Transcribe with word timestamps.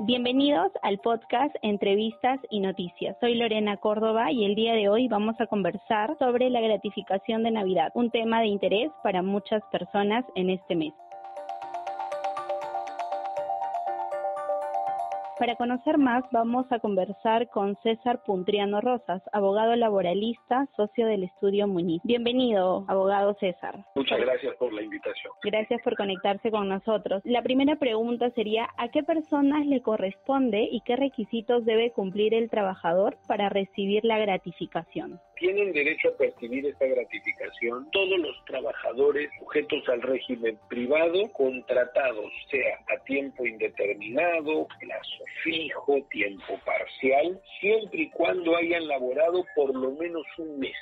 Bienvenidos 0.00 0.70
al 0.82 0.98
podcast 0.98 1.52
Entrevistas 1.60 2.38
y 2.50 2.60
Noticias. 2.60 3.16
Soy 3.18 3.34
Lorena 3.34 3.78
Córdoba 3.78 4.30
y 4.30 4.44
el 4.44 4.54
día 4.54 4.74
de 4.74 4.88
hoy 4.88 5.08
vamos 5.08 5.34
a 5.40 5.48
conversar 5.48 6.16
sobre 6.20 6.50
la 6.50 6.60
gratificación 6.60 7.42
de 7.42 7.50
Navidad, 7.50 7.90
un 7.94 8.08
tema 8.12 8.40
de 8.40 8.46
interés 8.46 8.92
para 9.02 9.22
muchas 9.22 9.60
personas 9.72 10.24
en 10.36 10.50
este 10.50 10.76
mes. 10.76 10.94
Para 15.38 15.54
conocer 15.54 15.98
más, 15.98 16.24
vamos 16.32 16.66
a 16.72 16.80
conversar 16.80 17.48
con 17.50 17.76
César 17.84 18.24
Puntriano 18.24 18.80
Rosas, 18.80 19.22
abogado 19.32 19.76
laboralista, 19.76 20.66
socio 20.76 21.06
del 21.06 21.22
estudio 21.22 21.68
Muniz. 21.68 22.02
Bienvenido, 22.02 22.84
abogado 22.88 23.36
César. 23.38 23.84
Muchas 23.94 24.18
gracias 24.18 24.56
por 24.56 24.72
la 24.72 24.82
invitación. 24.82 25.32
Gracias 25.44 25.80
por 25.82 25.96
conectarse 25.96 26.50
con 26.50 26.68
nosotros. 26.68 27.22
La 27.24 27.42
primera 27.42 27.76
pregunta 27.76 28.30
sería, 28.30 28.68
¿a 28.76 28.88
qué 28.88 29.04
personas 29.04 29.64
le 29.64 29.80
corresponde 29.80 30.68
y 30.72 30.80
qué 30.80 30.96
requisitos 30.96 31.64
debe 31.64 31.92
cumplir 31.92 32.34
el 32.34 32.50
trabajador 32.50 33.16
para 33.28 33.48
recibir 33.48 34.04
la 34.04 34.18
gratificación? 34.18 35.20
Tienen 35.38 35.72
derecho 35.72 36.08
a 36.08 36.16
percibir 36.16 36.66
esta 36.66 36.86
gratificación 36.86 37.88
todos 37.92 38.18
los 38.18 38.44
trabajadores 38.44 39.30
sujetos 39.38 39.88
al 39.88 40.02
régimen 40.02 40.58
privado 40.68 41.32
contratados, 41.32 42.32
sea 42.50 42.78
a 42.88 43.04
tiempo 43.04 43.46
indeterminado, 43.46 44.66
plazo 44.80 45.24
fijo, 45.44 46.02
tiempo 46.10 46.58
parcial, 46.64 47.40
siempre 47.60 48.02
y 48.02 48.10
cuando 48.10 48.56
hayan 48.56 48.88
laborado 48.88 49.44
por 49.54 49.72
lo 49.74 49.92
menos 49.92 50.24
un 50.38 50.58
mes, 50.58 50.76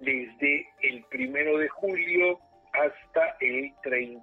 desde 0.00 0.66
el 0.82 1.02
primero 1.04 1.56
de 1.56 1.68
julio 1.68 2.38
hasta 2.74 3.36
el 3.40 3.72
30 3.82 3.94
de 3.94 4.02
diciembre. 4.06 4.13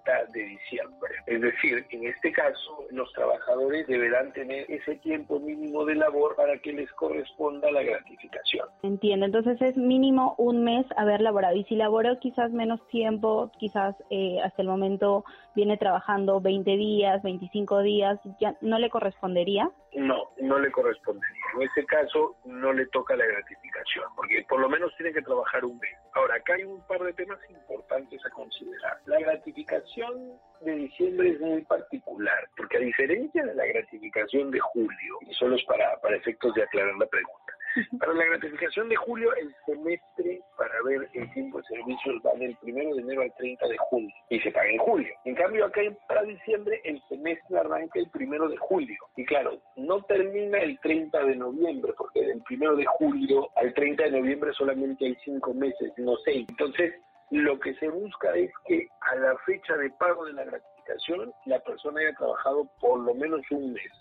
Es 1.31 1.39
decir, 1.39 1.85
en 1.91 2.07
este 2.07 2.29
caso, 2.33 2.83
los 2.89 3.09
trabajadores 3.13 3.87
deberán 3.87 4.33
tener 4.33 4.69
ese 4.69 4.95
tiempo 4.95 5.39
mínimo 5.39 5.85
de 5.85 5.95
labor 5.95 6.35
para 6.35 6.57
que 6.57 6.73
les 6.73 6.91
corresponda 6.91 7.71
la 7.71 7.81
gratificación. 7.83 8.67
Entiendo, 8.83 9.27
entonces 9.27 9.61
es 9.61 9.77
mínimo 9.77 10.35
un 10.37 10.65
mes 10.65 10.85
haber 10.97 11.21
laborado 11.21 11.55
y 11.55 11.63
si 11.63 11.75
laboró 11.77 12.19
quizás 12.19 12.51
menos 12.51 12.85
tiempo, 12.89 13.49
quizás 13.59 13.95
eh, 14.09 14.41
hasta 14.43 14.61
el 14.61 14.67
momento 14.67 15.23
viene 15.55 15.77
trabajando 15.77 16.41
20 16.41 16.69
días, 16.75 17.23
25 17.23 17.79
días, 17.79 18.19
¿ya 18.41 18.57
no 18.59 18.77
le 18.77 18.89
correspondería? 18.89 19.71
No, 19.93 20.31
no 20.39 20.57
le 20.59 20.71
correspondería. 20.71 21.43
En 21.55 21.63
este 21.63 21.85
caso 21.85 22.37
no 22.45 22.71
le 22.71 22.85
toca 22.87 23.15
la 23.15 23.25
gratificación, 23.25 24.05
porque 24.15 24.45
por 24.47 24.61
lo 24.61 24.69
menos 24.69 24.95
tiene 24.95 25.11
que 25.11 25.21
trabajar 25.21 25.65
un 25.65 25.77
mes. 25.79 25.91
Ahora, 26.13 26.35
acá 26.35 26.53
hay 26.53 26.63
un 26.63 26.81
par 26.87 27.01
de 27.01 27.13
temas 27.13 27.39
importantes 27.49 28.25
a 28.25 28.29
considerar. 28.29 28.99
La 29.05 29.19
gratificación 29.19 30.39
de 30.61 30.71
diciembre 30.75 31.31
es 31.31 31.39
muy 31.41 31.61
particular, 31.63 32.47
porque 32.55 32.77
a 32.77 32.81
diferencia 32.81 33.43
de 33.43 33.53
la 33.53 33.65
gratificación 33.65 34.51
de 34.51 34.59
julio, 34.59 35.17
y 35.21 35.33
solo 35.33 35.55
es 35.55 35.65
para, 35.65 35.99
para 35.99 36.15
efectos 36.15 36.53
de 36.53 36.63
aclarar 36.63 36.95
la 36.95 37.07
pregunta, 37.07 37.53
para 37.99 38.13
la 38.13 38.25
gratificación 38.25 38.89
de 38.89 38.95
julio, 38.95 39.33
el 39.35 39.53
semestre 39.65 40.41
para 40.57 40.73
ver 40.85 41.09
el 41.13 41.33
tiempo 41.33 41.59
de 41.59 41.63
servicios 41.65 42.21
va 42.25 42.33
del 42.37 42.57
1 42.61 42.95
de 42.95 43.01
enero 43.01 43.21
al 43.21 43.33
30 43.35 43.67
de 43.67 43.77
junio 43.77 44.15
y 44.29 44.39
se 44.39 44.51
paga 44.51 44.69
en 44.69 44.77
julio. 44.77 45.13
En 45.25 45.35
cambio, 45.35 45.65
acá 45.65 45.81
para 46.07 46.23
diciembre, 46.23 46.81
el 46.83 47.01
semestre 47.09 47.57
arranca 47.57 47.99
el 47.99 48.09
1 48.13 48.47
de 48.49 48.57
julio. 48.57 48.97
Y 49.15 49.25
claro, 49.25 49.61
no 49.75 50.01
termina 50.03 50.59
el 50.59 50.79
30 50.79 51.23
de 51.25 51.35
noviembre, 51.35 51.93
porque 51.97 52.21
del 52.21 52.43
1 52.49 52.75
de 52.75 52.85
julio 52.85 53.49
al 53.55 53.73
30 53.73 54.03
de 54.03 54.11
noviembre 54.11 54.53
solamente 54.53 55.05
hay 55.05 55.15
cinco 55.23 55.53
meses, 55.53 55.91
no 55.97 56.15
seis. 56.25 56.45
Entonces, 56.49 56.93
lo 57.31 57.59
que 57.59 57.73
se 57.75 57.87
busca 57.87 58.35
es 58.35 58.51
que 58.65 58.87
a 59.01 59.15
la 59.15 59.37
fecha 59.45 59.75
de 59.77 59.89
pago 59.91 60.25
de 60.25 60.33
la 60.33 60.43
gratificación 60.43 61.33
la 61.45 61.59
persona 61.59 62.01
haya 62.01 62.13
trabajado 62.17 62.65
por 62.79 62.99
lo 62.99 63.13
menos 63.13 63.41
un 63.51 63.73
mes. 63.73 63.91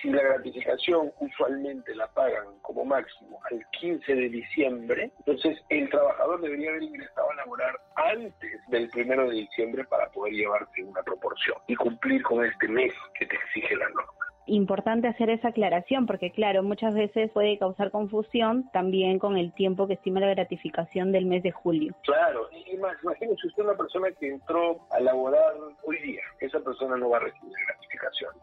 Si 0.00 0.10
la 0.10 0.22
gratificación 0.22 1.12
usualmente 1.20 1.94
la 1.94 2.06
pagan 2.08 2.46
como 2.62 2.84
máximo 2.84 3.40
al 3.50 3.64
15 3.80 4.14
de 4.14 4.28
diciembre, 4.28 5.10
entonces 5.18 5.58
el 5.68 5.88
trabajador 5.90 6.40
debería 6.40 6.70
haber 6.70 6.82
ingresado 6.84 7.30
a 7.30 7.34
laborar 7.34 7.80
antes 7.96 8.60
del 8.68 8.90
1 8.94 9.28
de 9.28 9.34
diciembre 9.34 9.84
para 9.84 10.10
poder 10.10 10.34
llevarse 10.34 10.84
una 10.84 11.02
proporción 11.02 11.56
y 11.66 11.74
cumplir 11.74 12.22
con 12.22 12.44
este 12.44 12.68
mes 12.68 12.92
que 13.18 13.26
te 13.26 13.36
exige 13.36 13.76
la 13.76 13.88
norma 13.90 14.22
importante 14.46 15.08
hacer 15.08 15.30
esa 15.30 15.48
aclaración 15.48 16.06
porque 16.06 16.32
claro, 16.32 16.62
muchas 16.62 16.94
veces 16.94 17.30
puede 17.30 17.58
causar 17.58 17.90
confusión 17.90 18.68
también 18.72 19.18
con 19.18 19.36
el 19.36 19.52
tiempo 19.52 19.86
que 19.86 19.94
estima 19.94 20.20
la 20.20 20.28
gratificación 20.28 21.12
del 21.12 21.26
mes 21.26 21.42
de 21.42 21.52
julio. 21.52 21.94
Claro, 22.02 22.48
imagínese 22.72 23.46
usted 23.46 23.62
una 23.62 23.76
persona 23.76 24.08
que 24.18 24.28
entró 24.28 24.80
a 24.90 25.00
laborar 25.00 25.54
hoy 25.84 25.98
día, 26.00 26.22
esa 26.40 26.60
persona 26.60 26.96
no 26.96 27.10
va 27.10 27.18
a 27.18 27.20
recibir 27.20 27.54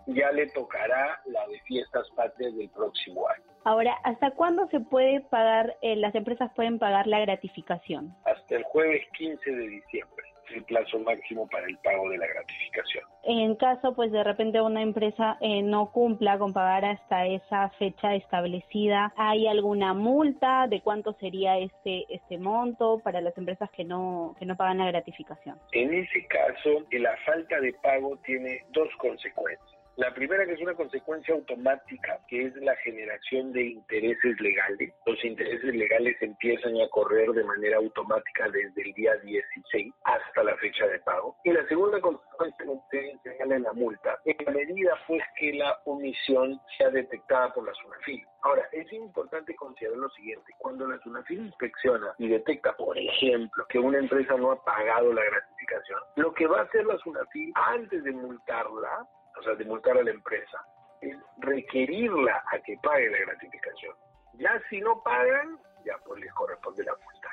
ya 0.08 0.32
le 0.32 0.48
tocará 0.48 1.22
la 1.26 1.48
de 1.48 1.60
fiestas 1.62 2.08
patrias 2.16 2.56
del 2.56 2.70
próximo 2.70 3.28
año. 3.28 3.44
Ahora, 3.66 3.96
¿hasta 4.04 4.32
cuándo 4.32 4.68
se 4.70 4.80
puede 4.80 5.22
pagar, 5.22 5.78
eh, 5.82 5.96
las 5.96 6.16
empresas 6.16 6.52
pueden 6.56 6.80
pagar 6.80 7.08
la 7.08 7.20
gratificación? 7.20 8.16
Hasta 8.26 8.56
el 8.56 8.64
jueves 8.64 9.02
15 9.18 9.52
de 9.52 9.68
diciembre 9.68 10.29
el 10.52 10.64
plazo 10.64 11.00
máximo 11.00 11.48
para 11.48 11.68
el 11.68 11.78
pago 11.78 12.10
de 12.10 12.18
la 12.18 12.28
gratificación. 12.28 13.04
En 13.24 13.56
caso, 13.56 13.94
pues 13.96 14.12
de 14.12 14.24
repente 14.24 14.62
una 14.62 14.82
empresa 14.82 15.38
eh, 15.42 15.62
no 15.62 15.92
cumpla 15.92 16.38
con 16.38 16.54
pagar 16.54 16.86
hasta 16.86 17.26
esa 17.26 17.70
fecha 17.72 18.16
establecida, 18.16 19.14
¿hay 19.18 19.48
alguna 19.48 19.94
multa? 19.94 20.68
¿De 20.68 20.82
cuánto 20.82 21.14
sería 21.14 21.58
este 21.58 22.06
este 22.10 22.38
monto 22.38 23.00
para 23.00 23.22
las 23.22 23.38
empresas 23.38 23.70
que 23.72 23.84
no 23.84 24.36
que 24.40 24.46
no 24.46 24.56
pagan 24.56 24.80
la 24.80 24.88
gratificación? 24.88 25.58
En 25.72 25.94
ese 25.94 26.26
caso, 26.28 26.86
la 26.92 27.16
falta 27.26 27.60
de 27.60 27.74
pago 27.74 28.18
tiene 28.26 28.64
dos 28.72 28.90
consecuencias. 28.98 29.79
La 30.00 30.14
primera 30.14 30.46
que 30.46 30.54
es 30.54 30.62
una 30.62 30.76
consecuencia 30.76 31.34
automática, 31.34 32.22
que 32.30 32.46
es 32.46 32.56
la 32.56 32.74
generación 32.78 33.52
de 33.52 33.66
intereses 33.66 34.40
legales. 34.40 34.94
Los 35.06 35.22
intereses 35.26 35.76
legales 35.76 36.16
empiezan 36.22 36.80
a 36.80 36.88
correr 36.88 37.30
de 37.32 37.44
manera 37.44 37.76
automática 37.76 38.48
desde 38.48 38.82
el 38.82 38.94
día 38.94 39.18
16 39.18 39.94
hasta 40.06 40.44
la 40.44 40.56
fecha 40.56 40.88
de 40.88 41.00
pago. 41.00 41.36
Y 41.44 41.52
la 41.52 41.68
segunda 41.68 42.00
consecuencia 42.00 42.80
que 42.90 43.20
señala 43.30 43.58
en 43.58 43.64
la 43.64 43.74
multa, 43.74 44.18
en 44.24 44.38
la 44.46 44.52
medida 44.54 44.98
pues 45.06 45.22
que 45.38 45.52
la 45.52 45.78
omisión 45.84 46.62
sea 46.78 46.90
detectada 46.92 47.54
por 47.54 47.66
la 47.66 47.74
SUNAFIL. 47.74 48.26
Ahora, 48.44 48.70
es 48.72 48.90
importante 48.94 49.54
considerar 49.54 49.98
lo 49.98 50.10
siguiente, 50.12 50.54
cuando 50.60 50.88
la 50.88 50.98
SUNAFIL 51.00 51.48
inspecciona 51.48 52.16
y 52.20 52.30
detecta, 52.30 52.72
por 52.78 52.98
ejemplo, 52.98 53.66
que 53.68 53.80
una 53.80 53.98
empresa 53.98 54.38
no 54.38 54.52
ha 54.52 54.64
pagado 54.64 55.12
la 55.12 55.26
gratificación, 55.26 56.00
lo 56.16 56.34
que 56.34 56.48
va 56.48 56.60
a 56.62 56.64
hacer 56.64 56.86
la 56.86 56.98
SUNAFIL 57.00 57.52
antes 57.54 58.02
de 58.06 58.14
multarla 58.14 59.06
o 59.40 59.44
sea, 59.44 59.56
de 59.56 59.66
multar 59.66 59.98
a 59.98 60.04
la 60.04 60.12
empresa, 60.12 60.60
es 61.02 61.16
requerirla 61.38 62.44
a 62.52 62.60
que 62.60 62.78
pague 62.84 63.10
la 63.10 63.20
gratificación. 63.20 63.96
Ya 64.34 64.62
si 64.70 64.82
no 64.82 65.02
pagan, 65.04 65.58
ya 65.86 65.98
pues 66.06 66.22
les 66.22 66.34
corresponde 66.34 66.84
la 66.84 66.94
multa. 66.94 67.30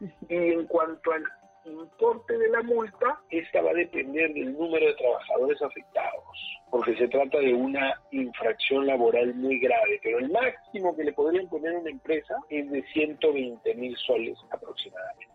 Y 0.28 0.52
en 0.52 0.66
cuanto 0.66 1.12
al 1.12 1.24
importe 1.64 2.36
de 2.36 2.48
la 2.48 2.62
multa, 2.62 3.20
esta 3.30 3.62
va 3.62 3.70
a 3.70 3.74
depender 3.74 4.32
del 4.34 4.52
número 4.52 4.84
de 4.84 4.94
trabajadores 4.94 5.62
afectados, 5.62 6.60
porque 6.70 6.96
se 6.96 7.08
trata 7.08 7.38
de 7.38 7.54
una 7.54 8.00
infracción 8.10 8.86
laboral 8.86 9.34
muy 9.34 9.60
grave, 9.60 10.00
pero 10.02 10.18
el 10.18 10.30
máximo 10.30 10.96
que 10.96 11.04
le 11.04 11.12
podrían 11.12 11.48
poner 11.48 11.74
a 11.74 11.78
una 11.78 11.90
empresa 11.90 12.34
es 12.48 12.68
de 12.70 12.82
120 12.92 13.74
mil 13.74 13.96
soles 13.98 14.38
aproximadamente. 14.50 15.31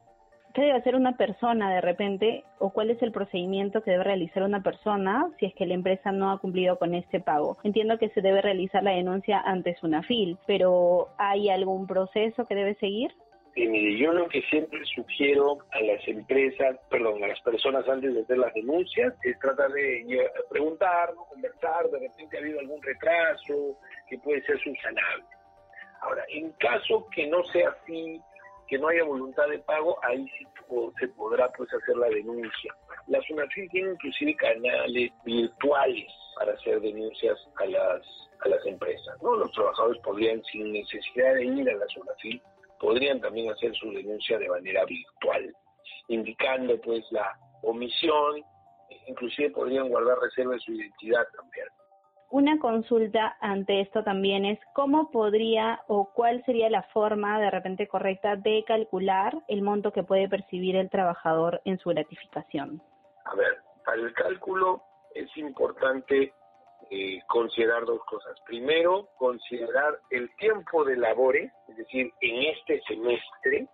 ¿Qué 0.57 0.63
debe 0.63 0.79
hacer 0.79 0.95
una 0.95 1.15
persona 1.15 1.71
de 1.71 1.81
repente 1.81 2.43
o 2.57 2.71
cuál 2.71 2.89
es 2.89 2.99
el 3.03 3.11
procedimiento 3.11 3.83
que 3.83 3.91
debe 3.91 4.05
realizar 4.05 4.41
una 4.41 4.63
persona 4.63 5.29
si 5.37 5.45
es 5.45 5.53
que 5.53 5.67
la 5.67 5.75
empresa 5.75 6.11
no 6.11 6.31
ha 6.31 6.39
cumplido 6.39 6.79
con 6.79 6.95
este 6.95 7.19
pago? 7.19 7.59
Entiendo 7.63 7.99
que 7.99 8.09
se 8.09 8.21
debe 8.21 8.41
realizar 8.41 8.81
la 8.81 8.95
denuncia 8.95 9.39
ante 9.39 9.75
SUNAFIL, 9.75 10.39
pero 10.47 11.09
¿hay 11.19 11.51
algún 11.51 11.85
proceso 11.85 12.47
que 12.47 12.55
debe 12.55 12.73
seguir? 12.79 13.11
Sí, 13.53 13.67
mire, 13.67 13.99
yo 13.99 14.11
lo 14.13 14.27
que 14.29 14.41
siempre 14.49 14.83
sugiero 14.95 15.59
a 15.73 15.79
las 15.81 16.07
empresas, 16.07 16.75
perdón, 16.89 17.23
a 17.23 17.27
las 17.27 17.41
personas 17.41 17.87
antes 17.87 18.15
de 18.15 18.21
hacer 18.21 18.39
las 18.39 18.53
denuncias, 18.55 19.13
es 19.21 19.37
tratar 19.37 19.69
de 19.69 20.27
preguntar, 20.49 21.13
conversar, 21.29 21.87
de 21.91 21.99
repente 21.99 22.35
ha 22.35 22.39
habido 22.39 22.59
algún 22.61 22.81
retraso 22.81 23.77
que 24.09 24.17
puede 24.17 24.41
ser 24.41 24.57
subsanable. 24.57 25.23
Ahora, 26.01 26.23
en 26.29 26.51
caso 26.53 27.07
que 27.13 27.27
no 27.27 27.43
sea 27.43 27.69
así, 27.69 28.19
que 28.67 28.77
no 28.77 28.89
haya 28.89 29.03
voluntad 29.03 29.47
de 29.47 29.59
pago, 29.59 29.97
ahí 30.03 30.27
sí 30.37 30.45
se 30.99 31.07
podrá 31.09 31.49
pues 31.53 31.69
hacer 31.73 31.95
la 31.97 32.09
denuncia. 32.09 32.75
La 33.07 33.21
SUNAFIL 33.21 33.69
tiene 33.69 33.91
inclusive 33.91 34.35
canales 34.35 35.11
virtuales 35.23 36.11
para 36.35 36.53
hacer 36.53 36.81
denuncias 36.81 37.37
a 37.55 37.65
las 37.65 38.01
a 38.41 38.49
las 38.49 38.65
empresas. 38.65 39.21
¿no? 39.21 39.35
Los 39.35 39.51
trabajadores 39.51 40.01
podrían, 40.03 40.43
sin 40.45 40.71
necesidad 40.71 41.33
de 41.35 41.45
ir 41.45 41.69
a 41.69 41.75
la 41.75 41.87
SUNAFIL, 41.87 42.41
podrían 42.79 43.19
también 43.19 43.51
hacer 43.51 43.73
su 43.75 43.91
denuncia 43.91 44.37
de 44.37 44.49
manera 44.49 44.85
virtual, 44.85 45.55
indicando 46.07 46.79
pues 46.81 47.03
la 47.11 47.37
omisión, 47.63 48.43
inclusive 49.07 49.49
podrían 49.51 49.89
guardar 49.89 50.19
reserva 50.19 50.53
de 50.53 50.59
su 50.59 50.73
identidad 50.73 51.25
también. 51.35 51.56
Una 52.29 52.59
consulta 52.59 53.37
ante 53.39 53.79
esto 53.79 54.03
también 54.03 54.43
es 54.43 54.59
cómo 54.73 55.11
podría 55.11 55.81
o 55.87 56.11
cuál 56.13 56.43
sería 56.45 56.69
la 56.69 56.83
forma 56.83 57.39
de 57.39 57.49
repente 57.49 57.87
correcta 57.87 58.35
de 58.35 58.65
calcular 58.67 59.33
el 59.47 59.61
monto 59.61 59.93
que 59.93 60.03
puede 60.03 60.27
percibir 60.27 60.75
el 60.75 60.89
trabajador 60.89 61.61
en 61.63 61.77
su 61.79 61.89
gratificación. 61.89 62.81
A 63.23 63.35
ver, 63.35 63.59
para 63.85 64.01
el 64.01 64.13
cálculo 64.13 64.83
es 65.15 65.35
importante 65.37 66.33
eh, 66.89 67.19
considerar 67.27 67.85
dos 67.85 68.03
cosas. 68.03 68.37
Primero, 68.45 69.07
considerar 69.17 69.99
el 70.09 70.29
tiempo 70.35 70.83
de 70.83 70.97
labores, 70.97 71.51
es 71.69 71.77
decir, 71.77 72.11
en 72.21 72.43
este 72.53 72.81
semestre, 72.87 73.67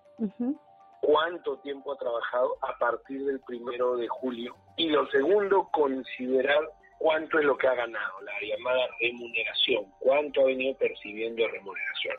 cuánto 1.02 1.58
tiempo 1.60 1.92
ha 1.92 1.98
trabajado 1.98 2.56
a 2.62 2.78
partir 2.78 3.26
del 3.26 3.40
primero 3.42 3.98
de 3.98 4.08
julio. 4.08 4.56
Y 4.78 4.90
lo 4.90 5.08
segundo, 5.08 5.70
considerar 5.72 6.62
cuánto 7.04 7.38
es 7.38 7.44
lo 7.44 7.58
que 7.58 7.68
ha 7.68 7.76
ganado, 7.76 8.22
la 8.22 8.32
llamada 8.42 8.88
remuneración, 9.02 9.84
cuánto 10.00 10.40
ha 10.40 10.46
venido 10.46 10.74
percibiendo 10.78 11.46
remuneración. 11.50 12.16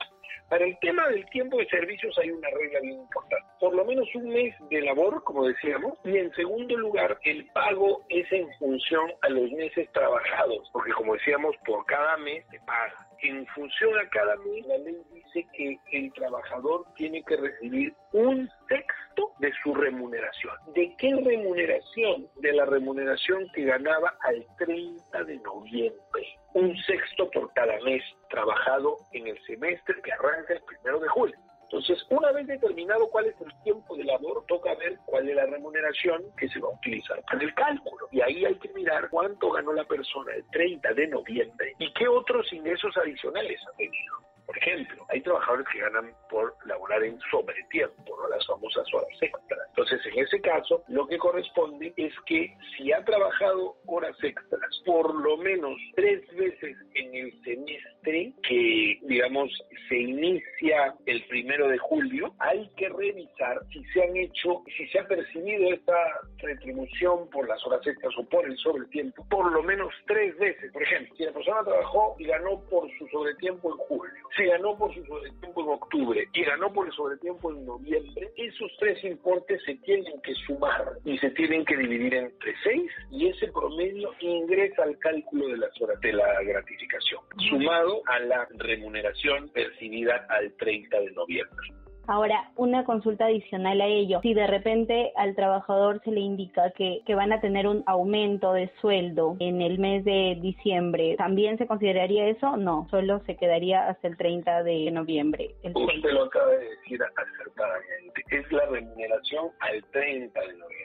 Para 0.49 0.65
el 0.65 0.79
tema 0.79 1.09
del 1.09 1.25
tiempo 1.31 1.59
de 1.59 1.67
servicios 1.67 2.17
hay 2.19 2.31
una 2.31 2.49
regla 2.51 2.81
bien 2.81 3.01
importante. 3.01 3.47
Por 3.61 3.75
lo 3.75 3.85
menos 3.85 4.07
un 4.15 4.29
mes 4.29 4.55
de 4.71 4.81
labor, 4.83 5.23
como 5.25 5.47
decíamos, 5.47 5.95
y 6.05 6.17
en 6.17 6.33
segundo 6.35 6.77
lugar, 6.77 7.19
el 7.25 7.47
pago 7.53 8.05
es 8.09 8.31
en 8.33 8.49
función 8.59 9.13
a 9.23 9.29
los 9.29 9.51
meses 9.53 9.91
trabajados, 9.93 10.69
porque 10.73 10.93
como 10.93 11.15
decíamos, 11.15 11.57
por 11.67 11.85
cada 11.87 12.17
mes 12.19 12.45
se 12.51 12.59
paga. 12.61 13.09
En 13.23 13.47
función 13.49 13.99
a 13.99 14.09
cada 14.11 14.37
mes, 14.37 14.67
la 14.67 14.77
ley 14.79 14.97
dice 15.11 15.47
que 15.55 15.79
el 15.93 16.13
trabajador 16.13 16.85
tiene 16.95 17.23
que 17.23 17.37
recibir 17.37 17.95
un 18.13 18.49
sexto 18.69 19.33
de 19.39 19.51
su 19.63 19.75
remuneración. 19.75 20.55
¿De 20.75 20.95
qué 20.99 21.15
remuneración? 21.25 22.29
De 22.37 22.53
la 22.53 22.67
remuneración 22.67 23.49
que 23.55 23.65
ganaba 23.65 24.15
al 24.21 24.45
30 24.59 25.25
de 25.25 25.39
noviembre. 25.39 26.39
Un 26.55 26.77
sexto 26.85 27.31
por 27.31 27.53
cada 27.53 27.79
mes 27.81 28.03
trabajado 28.31 28.97
en 29.13 29.27
el 29.27 29.39
semestre 29.45 30.01
que 30.03 30.13
arranca 30.13 30.55
el 30.55 30.63
primero 30.63 31.01
de 31.01 31.09
julio. 31.09 31.37
Entonces, 31.65 32.07
una 32.11 32.31
vez 32.31 32.47
determinado 32.47 33.09
cuál 33.09 33.27
es 33.27 33.35
el 33.41 33.53
tiempo 33.65 33.97
de 33.97 34.05
labor, 34.05 34.45
toca 34.47 34.75
ver 34.77 34.97
cuál 35.07 35.29
es 35.29 35.35
la 35.35 35.47
remuneración 35.47 36.23
que 36.37 36.49
se 36.49 36.61
va 36.61 36.69
a 36.69 36.77
utilizar 36.77 37.21
para 37.23 37.43
el 37.43 37.53
cálculo. 37.55 38.07
Y 38.13 38.21
ahí 38.21 38.45
hay 38.45 38.55
que 38.57 38.69
mirar 38.75 39.09
cuánto 39.11 39.51
ganó 39.51 39.73
la 39.73 39.85
persona 39.85 40.33
el 40.35 40.45
30 40.53 40.95
de 40.95 41.09
noviembre 41.09 41.73
y 41.81 41.93
qué 41.95 42.07
otros 42.07 42.53
ingresos 42.53 42.97
adicionales 42.97 43.61
ha 43.67 43.77
tenido. 43.77 44.15
Por 44.47 44.59
ejemplo, 44.59 45.07
hay 45.09 45.21
trabajadores 45.23 45.67
que 45.73 45.81
ganan 45.81 46.13
por 46.29 46.55
laborar 46.67 47.03
en 47.03 47.19
sobretiempo, 47.31 48.17
¿no? 48.21 48.29
las 48.29 48.47
famosas 48.47 48.87
horas 48.93 49.09
extras. 49.21 49.61
Entonces, 49.71 50.01
en 50.07 50.19
ese 50.23 50.41
caso, 50.43 50.85
lo 50.89 51.07
que 51.07 51.19
corresponde 51.19 51.95
es 51.97 52.13
que 52.27 52.55
si 52.77 52.93
ha 52.93 53.03
trabajado 53.05 53.77
horas 53.87 54.17
extras 54.23 54.83
por 54.85 55.15
lo 55.15 55.37
menos 55.39 55.77
tres 55.95 56.23
veces 56.35 56.77
en 56.95 57.15
el 57.15 57.43
semestre 57.43 58.33
que, 58.47 58.99
digamos, 59.03 59.51
se 59.89 59.99
inicia 59.99 60.95
el 61.07 61.25
primero 61.25 61.69
de 61.69 61.79
julio, 61.79 62.35
hay 62.39 62.69
que 62.77 62.89
revisar 62.89 63.61
si 63.73 63.85
se 63.87 64.03
han 64.03 64.17
hecho, 64.17 64.63
si 64.77 64.87
se 64.89 65.01
ha 65.01 65.07
percibido 65.07 65.73
esta 65.73 65.95
retribución 66.39 67.29
por 67.31 67.49
las 67.49 67.65
horas 67.67 67.87
extras 67.87 68.15
o 68.19 68.25
por 68.29 68.47
el 68.47 68.57
sobretiempo 68.59 69.27
por 69.29 69.51
lo 69.53 69.63
menos 69.63 69.93
tres 70.07 70.37
veces. 70.39 70.73
Por 70.73 70.83
ejemplo, 70.83 71.15
si 71.17 71.25
la 71.25 71.33
persona 71.33 71.65
trabajó 71.65 72.17
y 72.19 72.25
ganó 72.25 72.61
por 72.71 72.89
su 72.99 73.07
sobretiempo 73.09 73.73
en 73.73 73.79
julio, 73.79 74.29
si 74.37 74.45
ganó 74.45 74.77
por 74.77 74.95
su 74.95 75.05
sobretiempo 75.05 75.63
en 75.63 75.69
octubre 75.69 76.29
y 76.33 76.45
ganó 76.45 76.73
por 76.73 76.87
el 76.87 76.93
sobretiempo 76.93 77.53
en 77.53 77.67
noviembre, 77.67 78.31
esos 78.37 78.71
tres 78.79 79.03
importes 79.05 79.63
se 79.65 79.75
tienen 79.77 80.21
que 80.23 80.35
sumar 80.47 80.85
y 81.05 81.19
se 81.19 81.31
tienen 81.31 81.65
que 81.65 81.77
dividir 81.77 82.15
entre 82.15 82.55
seis 82.63 82.91
y 83.11 83.29
ese 83.29 83.49
promedio 83.49 83.74
ingresa 84.21 84.83
al 84.83 84.99
cálculo 84.99 85.49
de 85.49 85.59
las 85.59 85.81
horas 85.81 86.01
de 86.01 86.13
la 86.13 86.43
gratificación, 86.43 87.21
sumado 87.49 88.03
a 88.07 88.19
la 88.21 88.49
remuneración 88.59 89.49
percibida 89.51 90.27
al 90.29 90.53
30 90.55 91.01
de 91.01 91.11
noviembre. 91.13 91.69
Ahora, 92.07 92.51
una 92.57 92.85
consulta 92.85 93.27
adicional 93.27 93.81
a 93.81 93.87
ello. 93.87 94.21
Si 94.21 94.35
de 94.35 94.47
repente 94.47 95.13
al 95.17 95.35
trabajador 95.35 96.03
se 96.05 96.11
le 96.11 96.21
indica 96.21 96.71
que, 96.77 97.01
que, 97.07 97.15
van 97.15 97.33
a 97.33 97.41
tener 97.41 97.67
un 97.67 97.83
aumento 97.87 98.53
de 98.53 98.71
sueldo 98.81 99.37
en 99.41 99.63
el 99.63 99.79
mes 99.79 100.05
de 100.05 100.37
diciembre, 100.41 101.17
¿también 101.17 101.57
se 101.57 101.67
consideraría 101.67 102.29
eso? 102.29 102.59
No, 102.59 102.87
solo 102.91 103.21
se 103.25 103.37
quedaría 103.37 103.89
hasta 103.89 104.09
el 104.09 104.19
30 104.19 104.65
de 104.65 104.91
noviembre. 104.91 105.55
Usted 105.63 106.11
lo 106.11 106.25
acaba 106.25 106.51
de 106.51 106.69
decir 106.69 107.01
acertadamente. 107.03 108.23
Es 108.31 108.53
la 108.53 108.67
remuneración 108.67 109.51
al 109.61 109.83
30 109.91 110.41
de 110.41 110.53
noviembre 110.59 110.84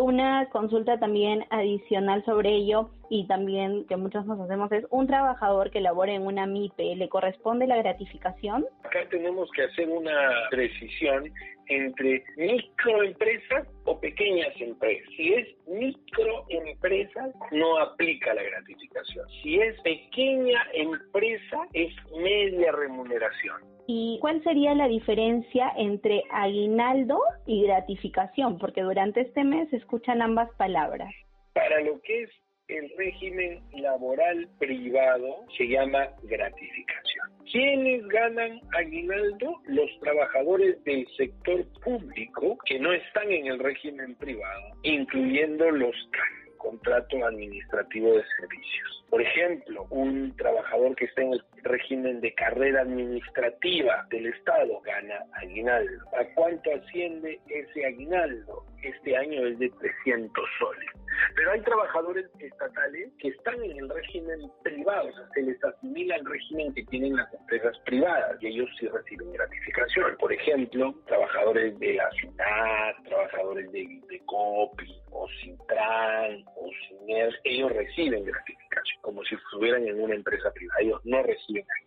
una 0.00 0.48
consulta 0.50 0.98
también 0.98 1.44
adicional 1.50 2.24
sobre 2.24 2.54
ello 2.54 2.90
y 3.14 3.28
también 3.28 3.86
que 3.86 3.96
muchos 3.96 4.26
nos 4.26 4.40
hacemos 4.40 4.72
es 4.72 4.84
un 4.90 5.06
trabajador 5.06 5.70
que 5.70 5.80
labore 5.80 6.16
en 6.16 6.26
una 6.26 6.46
MIPE, 6.46 6.96
¿le 6.96 7.08
corresponde 7.08 7.68
la 7.68 7.76
gratificación? 7.76 8.66
Acá 8.82 9.08
tenemos 9.08 9.48
que 9.52 9.62
hacer 9.62 9.88
una 9.88 10.32
precisión 10.50 11.32
entre 11.68 12.24
microempresas 12.36 13.68
o 13.84 14.00
pequeñas 14.00 14.52
empresas. 14.58 15.08
Si 15.16 15.32
es 15.32 15.46
microempresa, 15.68 17.28
no 17.52 17.78
aplica 17.78 18.34
la 18.34 18.42
gratificación. 18.42 19.28
Si 19.44 19.60
es 19.60 19.80
pequeña 19.82 20.66
empresa, 20.72 21.68
es 21.72 21.94
media 22.20 22.72
remuneración. 22.72 23.62
¿Y 23.86 24.18
cuál 24.20 24.42
sería 24.42 24.74
la 24.74 24.88
diferencia 24.88 25.72
entre 25.76 26.24
aguinaldo 26.32 27.20
y 27.46 27.62
gratificación? 27.62 28.58
Porque 28.58 28.82
durante 28.82 29.20
este 29.20 29.44
mes 29.44 29.70
se 29.70 29.76
escuchan 29.76 30.20
ambas 30.20 30.50
palabras. 30.56 31.14
Para 31.52 31.80
lo 31.82 32.00
que 32.00 32.24
es 32.24 32.30
el 32.68 32.90
régimen 32.96 33.62
laboral 33.74 34.48
privado 34.58 35.44
se 35.56 35.68
llama 35.68 36.08
gratificación. 36.22 37.30
¿Quiénes 37.50 38.06
ganan 38.08 38.60
aguinaldo? 38.76 39.60
Los 39.66 39.90
trabajadores 40.00 40.82
del 40.84 41.06
sector 41.16 41.66
público 41.82 42.56
que 42.64 42.78
no 42.78 42.92
están 42.92 43.30
en 43.30 43.46
el 43.46 43.58
régimen 43.58 44.14
privado, 44.16 44.62
incluyendo 44.82 45.70
los 45.70 45.94
CAN 46.10 46.44
contrato 46.64 47.24
administrativo 47.26 48.14
de 48.14 48.24
servicios. 48.40 49.04
Por 49.10 49.20
ejemplo, 49.20 49.86
un 49.90 50.34
trabajador 50.36 50.96
que 50.96 51.04
está 51.04 51.22
en 51.22 51.34
el 51.34 51.44
régimen 51.62 52.20
de 52.20 52.32
carrera 52.34 52.80
administrativa 52.80 54.06
del 54.10 54.26
Estado 54.26 54.80
gana 54.80 55.20
aguinaldo. 55.34 56.04
¿A 56.18 56.24
cuánto 56.34 56.70
asciende 56.74 57.38
ese 57.48 57.84
aguinaldo? 57.84 58.64
Este 58.82 59.16
año 59.16 59.46
es 59.46 59.58
de 59.58 59.68
300 59.68 60.44
soles. 60.58 60.90
Pero 61.34 61.52
hay 61.52 61.60
trabajadores 61.62 62.26
estatales 62.38 63.10
que 63.18 63.28
están 63.28 63.62
en 63.62 63.78
el 63.78 63.88
régimen 63.88 64.50
privado, 64.62 65.08
o 65.08 65.12
sea, 65.12 65.28
se 65.34 65.42
les 65.42 65.62
asimila 65.64 66.16
el 66.16 66.26
régimen 66.26 66.74
que 66.74 66.84
tienen 66.84 67.16
las 67.16 67.32
empresas 67.34 67.78
privadas 67.84 68.42
y 68.42 68.46
ellos 68.48 68.68
sí 68.78 68.88
reciben 68.88 69.32
gratificación. 69.32 70.16
Por 70.18 70.32
ejemplo, 70.32 70.94
trabajadores 71.06 71.78
de 71.78 71.94
la 71.94 72.10
ciudad, 72.12 72.94
trabajadores 73.04 73.70
de, 73.72 74.00
de 74.08 74.20
COPI 74.26 75.02
o 75.10 75.28
Cintran 75.40 76.44
o 76.56 76.70
CINER, 76.88 77.40
ellos 77.44 77.72
reciben 77.72 78.24
gratificación, 78.24 79.02
como 79.02 79.24
si 79.24 79.34
estuvieran 79.34 79.86
en 79.86 80.00
una 80.00 80.14
empresa 80.14 80.50
privada, 80.52 80.80
ellos 80.80 81.00
no 81.04 81.22
reciben 81.22 81.64
aguinaldo. 81.64 81.83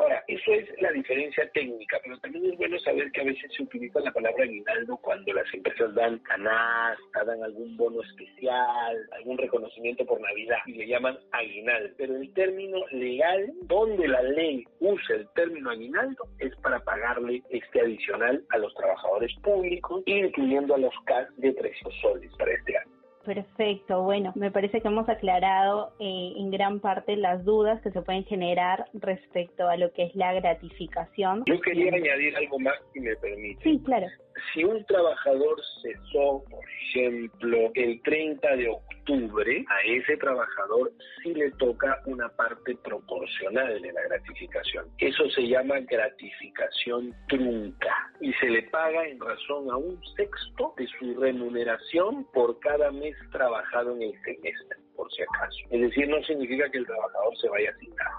Ahora, 0.00 0.24
eso 0.28 0.54
es 0.54 0.66
la 0.80 0.90
diferencia 0.92 1.46
técnica, 1.52 2.00
pero 2.02 2.18
también 2.20 2.46
es 2.46 2.56
bueno 2.56 2.78
saber 2.78 3.12
que 3.12 3.20
a 3.20 3.24
veces 3.24 3.52
se 3.54 3.62
utiliza 3.62 4.00
la 4.00 4.10
palabra 4.10 4.44
aguinaldo 4.44 4.96
cuando 4.96 5.30
las 5.34 5.52
empresas 5.52 5.94
dan 5.94 6.18
canasta, 6.20 7.24
dan 7.26 7.44
algún 7.44 7.76
bono 7.76 8.00
especial, 8.00 8.96
algún 9.18 9.36
reconocimiento 9.36 10.06
por 10.06 10.18
Navidad 10.18 10.56
y 10.64 10.72
le 10.72 10.86
llaman 10.86 11.18
aguinaldo. 11.32 11.90
Pero 11.98 12.16
el 12.16 12.32
término 12.32 12.78
legal, 12.92 13.52
donde 13.64 14.08
la 14.08 14.22
ley 14.22 14.64
usa 14.78 15.16
el 15.16 15.28
término 15.34 15.68
aguinaldo, 15.68 16.24
es 16.38 16.56
para 16.62 16.80
pagarle 16.80 17.42
este 17.50 17.82
adicional 17.82 18.42
a 18.48 18.56
los 18.56 18.72
trabajadores 18.72 19.34
públicos, 19.42 20.02
incluyendo 20.06 20.76
a 20.76 20.78
los 20.78 20.94
CAS 21.04 21.28
de 21.36 21.52
300 21.52 21.94
soles 22.00 22.32
para 22.38 22.54
este 22.54 22.78
año. 22.78 22.89
Perfecto, 23.24 24.02
bueno, 24.02 24.32
me 24.34 24.50
parece 24.50 24.80
que 24.80 24.88
hemos 24.88 25.08
aclarado 25.08 25.92
eh, 26.00 26.32
en 26.36 26.50
gran 26.50 26.80
parte 26.80 27.16
las 27.16 27.44
dudas 27.44 27.80
que 27.82 27.90
se 27.90 28.00
pueden 28.00 28.24
generar 28.24 28.86
respecto 28.94 29.68
a 29.68 29.76
lo 29.76 29.92
que 29.92 30.04
es 30.04 30.14
la 30.14 30.32
gratificación. 30.32 31.44
Yo 31.46 31.60
quería 31.60 31.92
añadir 31.94 32.34
algo 32.36 32.58
más, 32.58 32.74
si 32.94 33.00
me 33.00 33.14
permite. 33.16 33.62
Sí, 33.62 33.80
claro. 33.84 34.06
Si 34.54 34.64
un 34.64 34.82
trabajador 34.86 35.60
cesó, 35.82 36.42
por 36.48 36.64
ejemplo, 36.88 37.70
el 37.74 38.00
30 38.02 38.56
de 38.56 38.70
a 39.12 39.80
ese 39.86 40.16
trabajador 40.18 40.92
sí 41.22 41.34
le 41.34 41.50
toca 41.52 42.00
una 42.06 42.28
parte 42.28 42.76
proporcional 42.76 43.82
de 43.82 43.92
la 43.92 44.02
gratificación. 44.02 44.86
Eso 44.98 45.28
se 45.30 45.48
llama 45.48 45.80
gratificación 45.80 47.12
trunca 47.28 47.94
y 48.20 48.32
se 48.34 48.46
le 48.46 48.62
paga 48.64 49.06
en 49.08 49.18
razón 49.18 49.70
a 49.70 49.76
un 49.76 50.00
sexto 50.16 50.74
de 50.76 50.86
su 50.86 51.20
remuneración 51.20 52.24
por 52.32 52.58
cada 52.60 52.92
mes 52.92 53.16
trabajado 53.32 53.96
en 53.96 54.02
el 54.02 54.12
semestre, 54.22 54.78
por 54.94 55.10
si 55.12 55.22
acaso. 55.22 55.58
Es 55.70 55.80
decir, 55.80 56.08
no 56.08 56.22
significa 56.22 56.70
que 56.70 56.78
el 56.78 56.86
trabajador 56.86 57.36
se 57.38 57.48
vaya 57.48 57.74
sin 57.78 57.90
nada. 57.96 58.14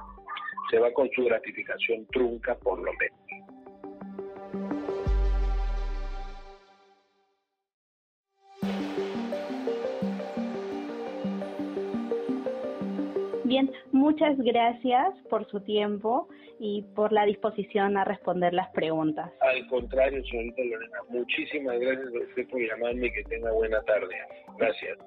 Se 0.69 0.79
va 0.79 0.91
con 0.93 1.09
su 1.11 1.23
gratificación 1.23 2.05
trunca 2.07 2.55
por 2.55 2.79
lo 2.79 2.91
menos. 2.93 3.20
Bien, 13.51 13.69
muchas 13.91 14.37
gracias 14.37 15.13
por 15.29 15.45
su 15.49 15.59
tiempo 15.59 16.29
y 16.57 16.83
por 16.95 17.11
la 17.11 17.25
disposición 17.25 17.97
a 17.97 18.05
responder 18.05 18.53
las 18.53 18.69
preguntas. 18.69 19.29
Al 19.41 19.67
contrario, 19.67 20.23
señorita 20.23 20.61
Lorena, 20.63 20.99
muchísimas 21.09 21.77
gracias 21.77 22.07
a 22.15 22.29
usted 22.29 22.47
por 22.47 22.61
llamarme 22.61 23.07
y 23.07 23.11
que 23.11 23.23
tenga 23.25 23.51
buena 23.51 23.81
tarde. 23.81 24.15
Gracias. 24.57 24.97